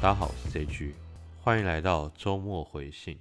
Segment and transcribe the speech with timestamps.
[0.00, 0.92] 大家好，我是 JG，
[1.40, 3.18] 欢迎来到周末回信。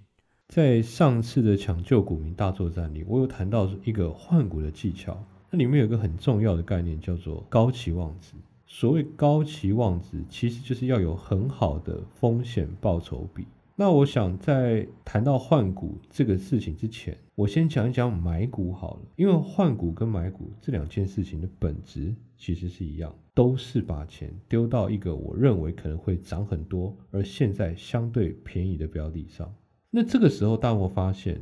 [0.47, 5.17] 在上次的抢救股民大作战里，我有谈到一个换股的技巧，
[5.49, 8.33] 那里面有一个很重要的概念，叫做高期望值。
[8.67, 13.47] 所谓高期望值，其实就是要有很好的风险报酬比。
[13.75, 29.53] 那我想在谈到换股这个事情之前，我先讲一讲买股好了，因为换股跟买股这两件事情的本质其实是一样，都是把钱丢到一个我认为可能会涨很多，而现在相对便宜的标的上。
[29.89, 31.41] 那这个时候，大家发现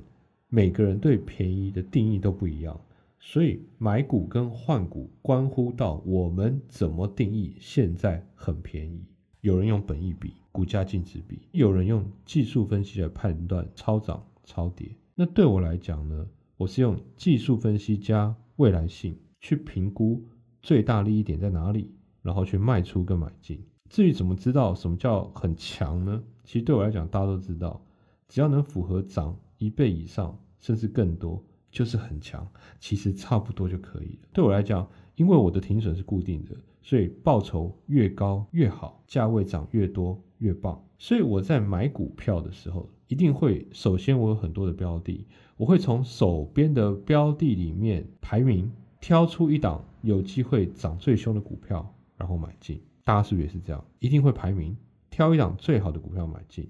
[0.49, 2.79] 每个人对便宜的定义都不一样，
[3.19, 9.03] 所以买股跟换股关乎到我们怎么定义现在很便宜。
[9.41, 14.89] 有人用本益比、股价净值比，有人用技术分析来判断超涨、超跌。
[15.13, 20.23] 那对我来讲呢，我是用技术分析加未来性去评估
[20.65, 21.91] 最大利益点在哪里，
[22.23, 23.63] 然后去卖出跟买进。
[23.87, 26.23] 至于怎么知道什么叫很强呢？
[26.43, 27.79] 其实对我来讲，大家都知道，
[28.27, 32.47] 只要能符合涨一倍以上，甚至更多，就是很强。
[32.79, 34.27] 其实差不多就可以了。
[34.33, 36.55] 对我来讲，因为我的停损是固定的。
[36.81, 40.83] 所以报酬越高越好，价位涨越多越棒。
[40.97, 48.71] 所以我在买股票的时候，一定会首先我有很多的标的，我会从手边的标的里面排名，
[49.07, 52.81] 挑出一档有机会涨最凶的股票，然后买进。
[53.03, 53.85] 大家是不是也是这样？
[53.99, 54.75] 一定会排名，
[55.11, 56.67] 挑一档最好的股票买进。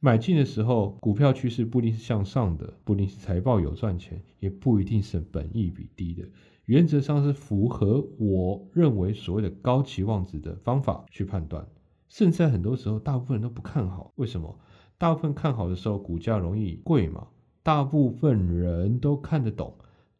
[0.00, 6.28] 买进的时候，股票趋势不一定是向上的，不一定是财报有赚钱，也不一定是本益比低的。
[6.64, 11.64] 原则上是符合我认为所谓的高期望值的方法去判断，
[12.08, 14.12] 甚至在很多时候，大部分人都不看好。
[14.16, 14.58] 为什么？
[14.98, 17.28] 大部分看好的时候，股价容易贵嘛？
[17.62, 19.72] 大部分人都看得懂，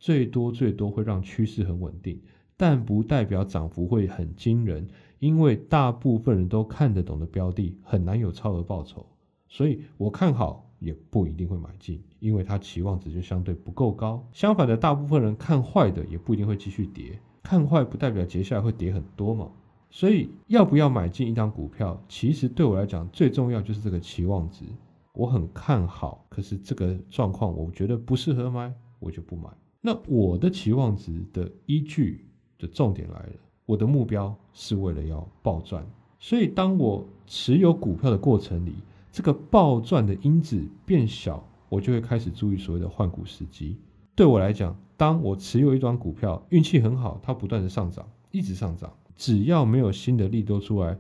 [0.07, 2.21] 最多最多会让趋势很稳定，
[2.57, 4.87] 但不代表涨幅会很惊人，
[5.19, 9.05] 因为大部分人都看得懂的标的很难有超额报酬，
[9.49, 10.63] 所以我看好。
[10.79, 14.23] 也不一定会买进，因为它期望值就相对不够高。
[14.31, 19.51] 相反的，大部分人看坏的也不一定会继续跌，看坏不代表接下来会跌很多嘛。
[19.89, 24.67] 所以要不要买进一张股票，其实对我来讲最重要就是这个期望值。
[25.15, 29.49] 我很看好，可是这个状况我觉得不适合买，我就不买。
[29.81, 32.27] 那我的期望值的依据
[32.59, 33.33] 的重点来了，
[33.65, 35.87] 我的目标是为了要暴赚，
[36.19, 38.75] 所以当我持有股票的过程里。
[39.13, 43.79] 这个暴赚的因子变小，我就会开始注意所谓的换股时机。
[44.15, 50.99] 对我来讲，当我持有一张股票，运气很好，它不断的上涨，一直上涨，只要没有新的利多出来，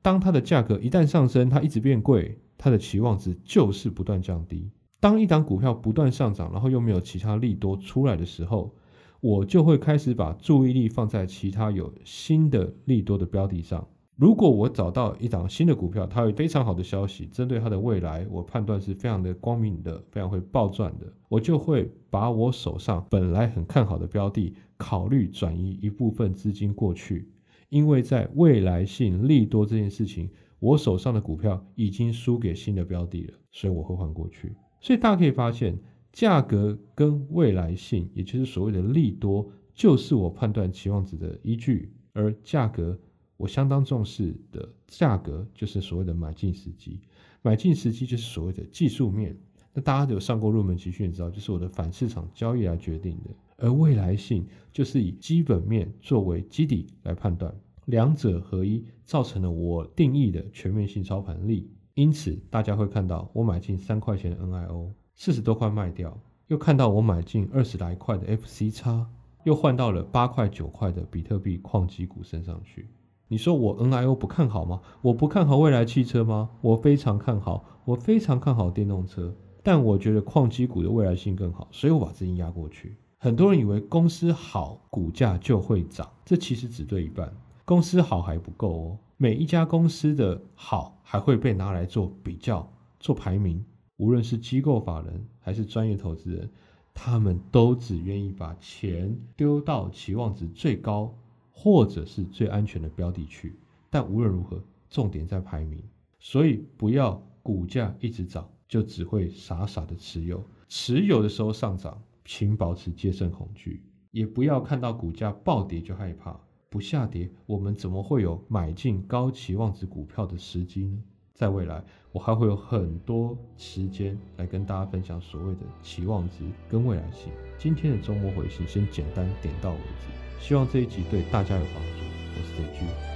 [0.00, 4.70] 当它的价格一旦上升，它一直变贵，它的期望值就是不断降低。
[4.98, 8.74] 当一档股票不断上涨，然后又没有其他利多出来的时候，
[9.20, 13.86] 我就会开始把注意力放在其他有新的利多的标的上。
[14.16, 27.28] 如果我找到一档新的股票，它有非常好的消息，针对它的未来，我判断是非常的光明的，非常会暴赚的，我就会把我手上本来很看好的标的，考虑转移一部分资金过去，
[27.68, 30.30] 因为在未来性利多这件事情，
[30.60, 34.56] 我手上的股票已经输给新的标的了，所以我会换过去。
[34.86, 35.76] 所以大家可以发现，
[36.12, 42.96] 价格跟未来性，也就是所谓的利多，就是我判断期望值的依据，而价格。
[43.36, 47.00] 我相当重视的价格，就是所谓的买进时机。
[47.42, 49.36] 买进时机就是所谓的技术面。
[49.74, 53.30] 那大家有上过入门集训，知道就是我的反市场交易来决定的。
[53.56, 57.52] 而未来性就是以基本面作为基底来判断，
[57.86, 61.68] 两者合一造成了我定义的全面性操盘力。
[61.96, 66.14] 因此，大家会看到我买进三块钱的 NIO，四十多块卖掉，
[66.48, 69.08] 又看到我买进二十来块的 FC 叉，
[69.44, 72.90] 又换到了八块九块的比特币矿机股身上去。
[73.28, 74.82] 你说我 NIO 不看好吗？
[75.00, 76.50] 我不看好未来汽车吗？
[76.60, 82.94] 我非常看好，我非常看好电动车，但我觉得矿机股的未来性更好，所以我把资金压过去。
[83.16, 87.32] 很多人以为公司好，股价就会涨，这其实只对一半。
[87.64, 93.64] 公司好还不够哦，每一家公司的好还会被拿来做比较、做排名。
[93.96, 96.50] 无论是机构法人还是专业投资人，
[96.92, 101.14] 他们都只愿意把钱丢到期望值最高。
[101.58, 103.58] 或者是最安全的标的去，
[103.88, 105.82] 但无论如何，重点在排名，
[106.18, 120.98] 所以不要股价一直涨就只会傻傻的持有，持有的时候上涨，请保持戒慎恐惧，也不要看到股价暴跌就害怕，不下跌，我们怎么会有买进高期望值股票的时机呢？
[121.32, 127.30] 在未来，我还会有很多时间来跟大家分享所谓的期望值跟未来性。
[127.58, 130.44] 今天的周末回信先简单点到为止。
[130.44, 131.98] 希望这一集对大家有帮助。
[132.34, 133.15] 我是 J G。